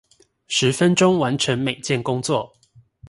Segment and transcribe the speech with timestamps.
[0.47, 2.57] 十分鐘完成每件工作